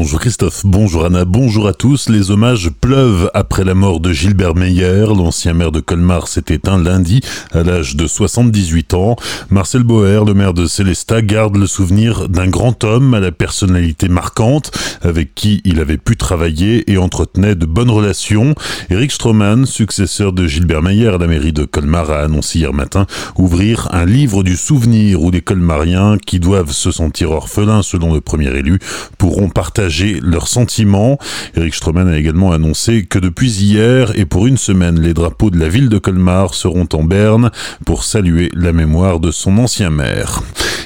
Bonjour 0.00 0.18
Christophe, 0.18 0.62
bonjour 0.64 1.04
Anna, 1.04 1.26
bonjour 1.26 1.68
à 1.68 1.74
tous. 1.74 2.08
Les 2.08 2.30
hommages 2.30 2.70
pleuvent 2.70 3.30
après 3.34 3.64
la 3.64 3.74
mort 3.74 4.00
de 4.00 4.14
Gilbert 4.14 4.54
Meyer. 4.54 5.04
L'ancien 5.08 5.52
maire 5.52 5.72
de 5.72 5.80
Colmar 5.80 6.26
s'est 6.26 6.46
éteint 6.48 6.82
lundi 6.82 7.20
à 7.52 7.62
l'âge 7.62 7.96
de 7.96 8.06
78 8.06 8.94
ans. 8.94 9.16
Marcel 9.50 9.82
Boer, 9.82 10.24
le 10.24 10.32
maire 10.32 10.54
de 10.54 10.64
Célestat, 10.64 11.20
garde 11.20 11.54
le 11.54 11.66
souvenir 11.66 12.30
d'un 12.30 12.48
grand 12.48 12.82
homme 12.82 13.12
à 13.12 13.20
la 13.20 13.30
personnalité 13.30 14.08
marquante 14.08 14.70
avec 15.02 15.34
qui 15.34 15.60
il 15.66 15.80
avait 15.80 15.98
pu 15.98 16.16
travailler 16.16 16.90
et 16.90 16.96
entretenait 16.96 17.54
de 17.54 17.66
bonnes 17.66 17.90
relations. 17.90 18.54
Eric 18.88 19.12
Stroman, 19.12 19.66
successeur 19.66 20.32
de 20.32 20.46
Gilbert 20.46 20.80
Meyer 20.80 21.08
à 21.08 21.18
la 21.18 21.26
mairie 21.26 21.52
de 21.52 21.66
Colmar, 21.66 22.10
a 22.10 22.20
annoncé 22.20 22.60
hier 22.60 22.72
matin 22.72 23.04
ouvrir 23.36 23.88
un 23.92 24.06
livre 24.06 24.44
du 24.44 24.56
souvenir 24.56 25.20
où 25.20 25.30
les 25.30 25.42
colmariens 25.42 26.16
qui 26.16 26.40
doivent 26.40 26.72
se 26.72 26.90
sentir 26.90 27.32
orphelins 27.32 27.82
selon 27.82 28.14
le 28.14 28.22
premier 28.22 28.48
élu 28.56 28.78
pourront 29.18 29.50
partager 29.50 29.89
leurs 30.22 30.48
sentiments. 30.48 31.18
Eric 31.56 31.74
Stroman 31.74 32.08
a 32.08 32.18
également 32.18 32.52
annoncé 32.52 33.04
que 33.04 33.18
depuis 33.18 33.50
hier 33.50 34.12
et 34.16 34.24
pour 34.24 34.46
une 34.46 34.58
semaine, 34.58 35.00
les 35.00 35.14
drapeaux 35.14 35.50
de 35.50 35.58
la 35.58 35.68
ville 35.68 35.88
de 35.88 35.98
Colmar 35.98 36.54
seront 36.54 36.88
en 36.92 37.04
berne 37.04 37.50
pour 37.84 38.04
saluer 38.04 38.50
la 38.54 38.72
mémoire 38.72 39.20
de 39.20 39.30
son 39.30 39.58
ancien 39.58 39.90
maire. 39.90 40.42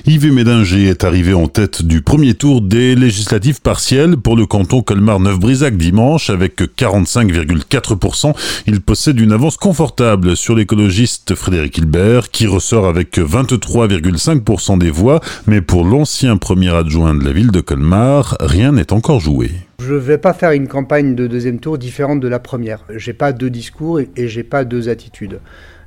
Yves 0.07 0.31
Médinger 0.31 0.91
est 0.91 1.03
arrivé 1.03 1.33
en 1.33 1.47
tête 1.49 1.83
du 1.83 2.03
premier 2.03 2.35
tour 2.35 2.61
des 2.61 2.95
législatives 2.95 3.63
partielles 3.63 4.19
pour 4.19 4.37
le 4.37 4.45
canton 4.45 4.83
Colmar-Neuf-Brisac 4.83 5.79
dimanche 5.79 6.29
avec 6.29 6.61
45,4%. 6.61 8.35
Il 8.67 8.83
possède 8.83 9.19
une 9.19 9.33
avance 9.33 9.57
confortable 9.57 10.37
sur 10.37 10.57
l'écologiste 10.57 11.35
Frédéric 11.35 11.79
Hilbert 11.79 12.31
qui 12.31 12.47
ressort 12.47 12.87
avec 12.87 13.17
23,5% 13.17 14.77
des 14.77 14.91
voix, 14.91 15.21
mais 15.47 15.63
pour 15.63 15.87
l'ancien 15.87 16.37
premier 16.37 16.75
adjoint 16.75 17.15
de 17.15 17.25
la 17.25 17.33
ville 17.33 17.51
de 17.51 17.63
Colmar, 17.63 18.37
rien 18.41 18.73
n'est 18.73 18.93
encore 18.93 19.21
joué. 19.21 19.53
Je 19.79 19.95
ne 19.95 19.99
vais 19.99 20.19
pas 20.19 20.35
faire 20.35 20.53
une 20.53 20.69
campagne 20.69 21.15
de 21.15 21.27
deuxième 21.27 21.61
tour 21.61 21.79
différente 21.79 22.21
de 22.21 22.29
la 22.29 22.41
première. 22.41 22.85
J'ai 22.95 23.15
pas 23.15 23.33
deux 23.33 23.51
discours 23.51 24.01
et 24.01 24.29
j'ai 24.29 24.45
pas 24.45 24.67
deux 24.67 24.91
attitudes. 24.91 25.41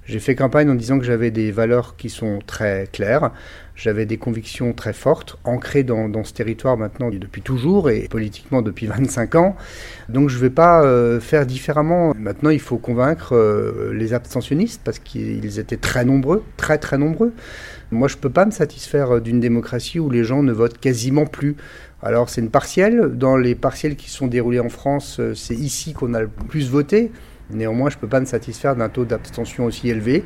J'ai 0.08 0.20
fait 0.20 0.36
campagne 0.36 0.70
en 0.70 0.76
disant 0.76 1.00
que 1.00 1.06
j'avais 1.06 1.32
des 1.32 1.52
valeurs 1.52 1.98
qui 1.98 2.10
sont 2.10 2.40
très 2.48 2.88
claires, 2.94 3.32
j'avais 3.76 4.06
des 4.06 4.16
convictions 4.16 4.72
très 4.72 4.94
fortes, 4.94 5.38
ancrées 5.44 5.84
dans, 5.84 6.24
ce 6.24 6.32
territoire 6.32 6.78
maintenant 6.78 7.10
depuis 7.10 7.42
toujours 7.42 7.90
et 7.90 8.08
politiquement 8.08 8.62
depuis 8.62 8.88
25 8.88 9.36
ans. 9.36 9.58
Donc 10.08 10.30
je 10.30 10.38
ne 10.38 10.42
vais 10.42 10.50
pas 10.50 10.82
euh, 10.82 11.20
faire 11.20 11.46
différemment. 11.46 12.14
Maintenant, 12.18 12.52
il 12.52 12.62
faut 12.62 12.78
convaincre 12.78 13.36
euh, 13.36 13.94
les 13.94 14.14
abstentionnistes 14.14 14.80
parce 14.82 15.00
qu'ils 15.00 15.60
étaient 15.60 15.76
très 15.76 16.06
nombreux, 16.06 16.42
très 16.56 16.78
très 16.78 16.98
nombreux. 16.98 17.34
Moi, 17.92 18.08
je 18.08 18.16
ne 18.16 18.22
peux 18.22 18.30
pas 18.30 18.46
me 18.46 18.52
satisfaire 18.52 19.20
d'une 19.20 19.42
démocratie 19.42 20.00
où 20.00 20.10
les 20.10 20.24
gens 20.24 20.42
ne 20.42 20.54
votent 20.54 20.78
quasiment 20.78 21.26
plus. 21.26 21.58
Alors 22.02 22.30
c'est 22.30 22.40
une 22.40 22.50
partielle. 22.50 23.12
Dans 23.14 23.36
les 23.36 23.56
partielles 23.56 23.98
qui 23.98 24.10
sont 24.10 24.28
déroulées 24.28 24.62
en 24.62 24.70
France, 24.70 25.18
euh, 25.20 25.36
c'est 25.36 25.56
ici 25.56 25.92
qu'on 25.92 26.14
a 26.14 26.22
le 26.22 26.30
plus 26.30 26.70
voté. 26.70 27.12
Néanmoins, 27.50 27.90
je 27.90 27.96
ne 27.96 28.02
peux 28.02 28.08
pas 28.08 28.20
me 28.20 28.26
satisfaire 28.26 28.76
d'un 28.76 28.90
taux 28.90 29.06
d'abstention 29.06 29.66
aussi 29.66 29.90
élevé. 29.90 30.24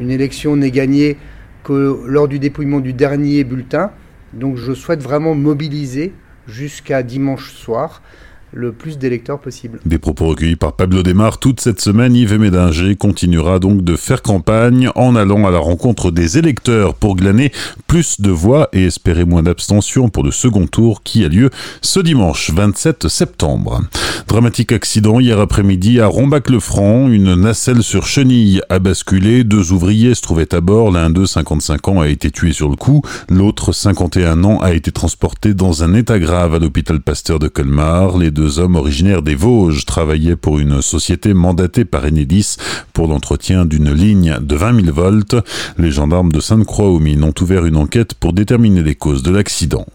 Une 0.00 0.10
élection 0.10 0.56
n'est 0.56 0.70
gagnée 0.70 1.16
que 1.62 2.02
lors 2.06 2.28
du 2.28 2.38
dépouillement 2.38 2.80
du 2.80 2.92
dernier 2.92 3.44
bulletin. 3.44 3.92
Donc 4.32 4.56
je 4.56 4.72
souhaite 4.72 5.02
vraiment 5.02 5.34
mobiliser 5.34 6.12
jusqu'à 6.46 7.02
dimanche 7.02 7.52
soir 7.52 8.02
le 8.52 8.72
plus 8.72 8.98
d'électeurs 8.98 9.38
possible. 9.38 9.80
Des 9.84 9.98
propos 9.98 10.26
recueillis 10.26 10.56
par 10.56 10.74
Pablo 10.74 11.02
Desmar 11.02 11.38
toute 11.38 11.60
cette 11.60 11.80
semaine. 11.80 12.14
Yves 12.14 12.38
Médinger 12.38 12.96
continuera 12.96 13.58
donc 13.58 13.82
de 13.82 13.96
faire 13.96 14.22
campagne 14.22 14.90
en 14.94 15.16
allant 15.16 15.46
à 15.46 15.50
la 15.50 15.58
rencontre 15.58 16.10
des 16.10 16.38
électeurs 16.38 16.94
pour 16.94 17.16
glaner 17.16 17.52
plus 17.86 18.20
de 18.20 18.30
voix 18.30 18.68
et 18.72 18.86
espérer 18.86 19.24
moins 19.24 19.42
d'abstention 19.42 20.08
pour 20.08 20.24
le 20.24 20.30
second 20.30 20.66
tour 20.66 21.02
qui 21.02 21.24
a 21.24 21.28
lieu 21.28 21.50
ce 21.82 22.00
dimanche 22.00 22.50
27 22.50 23.08
septembre. 23.08 23.82
Dramatique 24.26 24.72
accident 24.72 25.20
hier 25.20 25.40
après-midi 25.40 26.00
à 26.00 26.06
Rombac-le-Franc. 26.06 27.08
Une 27.08 27.34
nacelle 27.34 27.82
sur 27.82 28.06
chenille 28.06 28.60
a 28.68 28.78
basculé. 28.78 29.44
Deux 29.44 29.72
ouvriers 29.72 30.14
se 30.14 30.22
trouvaient 30.22 30.54
à 30.54 30.60
bord. 30.60 30.90
L'un 30.90 31.10
d'eux, 31.10 31.26
55 31.26 31.88
ans, 31.88 32.00
a 32.00 32.08
été 32.08 32.30
tué 32.30 32.52
sur 32.52 32.68
le 32.68 32.76
coup. 32.76 33.02
L'autre, 33.30 33.72
51 33.72 34.44
ans, 34.44 34.58
a 34.58 34.72
été 34.72 34.92
transporté 34.92 35.54
dans 35.54 35.82
un 35.82 35.94
état 35.94 36.18
grave 36.18 36.54
à 36.54 36.58
l'hôpital 36.58 37.00
Pasteur 37.00 37.38
de 37.38 37.48
Colmar. 37.48 38.18
Les 38.18 38.30
deux 38.30 38.37
hommes 38.38 38.76
originaires 38.76 39.22
des 39.22 39.34
Vosges 39.34 39.84
travaillaient 39.84 40.36
pour 40.36 40.58
une 40.58 40.80
société 40.82 41.34
mandatée 41.34 41.84
par 41.84 42.04
Enedis 42.04 42.56
pour 42.92 43.08
l'entretien 43.08 43.64
d'une 43.64 43.92
ligne 43.92 44.38
de 44.40 44.56
20 44.56 44.84
000 44.84 44.94
volts. 44.94 45.36
Les 45.76 45.90
gendarmes 45.90 46.32
de 46.32 46.40
Sainte-Croix-aux-Mines 46.40 47.24
ont 47.24 47.34
ouvert 47.40 47.66
une 47.66 47.76
enquête 47.76 48.14
pour 48.14 48.32
déterminer 48.32 48.82
les 48.82 48.94
causes 48.94 49.22
de 49.22 49.30
l'accident. 49.30 49.86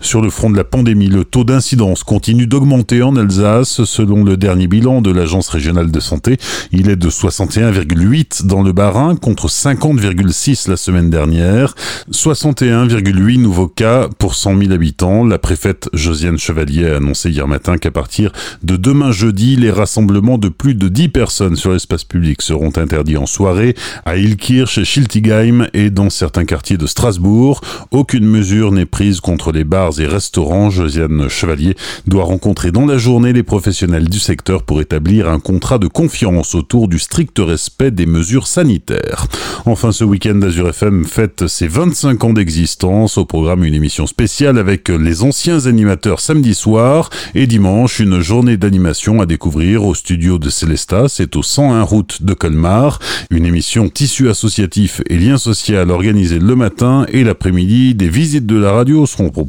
Sur 0.00 0.22
le 0.22 0.30
front 0.30 0.50
de 0.50 0.56
la 0.56 0.64
pandémie, 0.64 1.08
le 1.08 1.24
taux 1.24 1.42
d'incidence 1.42 2.04
continue 2.04 2.46
d'augmenter 2.46 3.02
en 3.02 3.16
Alsace. 3.16 3.84
Selon 3.84 4.22
le 4.24 4.36
dernier 4.36 4.68
bilan 4.68 5.00
de 5.00 5.10
l'Agence 5.10 5.48
régionale 5.48 5.90
de 5.90 6.00
santé, 6.00 6.36
il 6.70 6.88
est 6.88 6.96
de 6.96 7.10
61,8 7.10 8.46
dans 8.46 8.62
le 8.62 8.72
Bas-Rhin 8.72 9.16
contre 9.16 9.48
50,6 9.48 10.70
la 10.70 10.76
semaine 10.76 11.10
dernière. 11.10 11.74
61,8 12.12 13.40
nouveaux 13.40 13.68
cas 13.68 14.08
pour 14.18 14.34
100 14.34 14.60
000 14.60 14.72
habitants. 14.72 15.24
La 15.24 15.38
préfète 15.38 15.88
Josiane 15.92 16.38
Chevalier 16.38 16.86
a 16.86 16.96
annoncé 16.98 17.30
hier 17.30 17.48
matin 17.48 17.76
qu'à 17.78 17.90
partir 17.90 18.30
de 18.62 18.76
demain 18.76 19.10
jeudi, 19.10 19.56
les 19.56 19.70
rassemblements 19.70 20.38
de 20.38 20.48
plus 20.48 20.74
de 20.74 20.88
10 20.88 21.08
personnes 21.08 21.56
sur 21.56 21.72
l'espace 21.72 22.04
public 22.04 22.42
seront 22.42 22.72
interdits 22.76 23.16
en 23.16 23.26
soirée 23.26 23.74
à 24.04 24.16
Ilkirch, 24.16 24.82
Schiltigheim 24.84 25.66
et 25.74 25.90
dans 25.90 26.10
certains 26.10 26.44
quartiers 26.44 26.76
de 26.76 26.86
Strasbourg. 26.86 27.60
Aucune 27.90 28.26
mesure 28.26 28.72
n'est 28.72 28.86
prise 28.86 29.20
contre 29.20 29.52
les 29.56 29.64
bars 29.64 29.98
et 30.00 30.06
restaurants, 30.06 30.68
Josiane 30.68 31.30
Chevalier 31.30 31.76
doit 32.06 32.24
rencontrer 32.24 32.72
dans 32.72 32.84
la 32.84 32.98
journée 32.98 33.32
les 33.32 33.42
professionnels 33.42 34.10
du 34.10 34.18
secteur 34.18 34.62
pour 34.62 34.82
établir 34.82 35.30
un 35.30 35.40
contrat 35.40 35.78
de 35.78 35.86
confiance 35.86 36.54
autour 36.54 36.88
du 36.88 36.98
strict 36.98 37.38
respect 37.38 37.90
des 37.90 38.04
mesures 38.04 38.46
sanitaires. 38.46 39.26
Enfin, 39.64 39.92
ce 39.92 40.04
week-end, 40.04 40.42
Azure 40.42 40.68
FM 40.68 41.06
fête 41.06 41.46
ses 41.46 41.68
25 41.68 42.22
ans 42.24 42.32
d'existence. 42.34 43.16
Au 43.16 43.24
programme, 43.24 43.64
une 43.64 43.72
émission 43.72 44.06
spéciale 44.06 44.58
avec 44.58 44.90
les 44.90 45.22
anciens 45.22 45.64
animateurs 45.64 46.20
samedi 46.20 46.54
soir 46.54 47.08
et 47.34 47.46
dimanche, 47.46 47.98
une 47.98 48.20
journée 48.20 48.58
d'animation 48.58 49.22
à 49.22 49.26
découvrir 49.26 49.86
au 49.86 49.94
studio 49.94 50.38
de 50.38 50.50
Célestat. 50.50 51.08
C'est 51.08 51.34
au 51.34 51.42
101 51.42 51.82
route 51.82 52.22
de 52.22 52.34
Colmar. 52.34 52.98
Une 53.30 53.46
émission 53.46 53.88
tissu 53.88 54.28
associatif 54.28 55.00
et 55.08 55.16
lien 55.16 55.38
social 55.38 55.90
organisée 55.90 56.40
le 56.40 56.56
matin 56.56 57.06
et 57.10 57.24
l'après-midi. 57.24 57.94
Des 57.94 58.10
visites 58.10 58.44
de 58.44 58.56
la 58.56 58.72
radio 58.72 59.06
seront 59.06 59.30
proposées 59.30 59.45